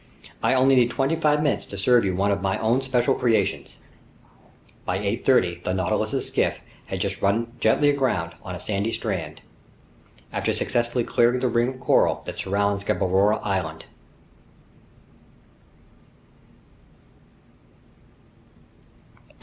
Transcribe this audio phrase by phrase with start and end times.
[0.41, 3.77] "I only need twenty five minutes to serve you one of my own special creations."
[4.83, 9.41] By 8:30 the Nautilus's skiff had just run gently aground on a sandy strand,
[10.33, 13.85] after successfully clearing the ring of coral that surrounds Gueboroa Island.